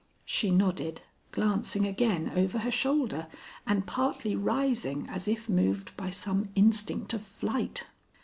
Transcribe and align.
She 0.25 0.49
nodded, 0.49 1.01
glancing 1.31 1.85
again 1.85 2.31
over 2.35 2.57
her 2.57 2.71
shoulder 2.71 3.27
and 3.67 3.85
partly 3.85 4.35
rising 4.35 5.07
as 5.07 5.27
if 5.27 5.47
moved 5.47 5.95
by 5.95 6.09
some 6.09 6.49
instinct 6.55 7.13
of 7.13 7.21
flight. 7.21 7.85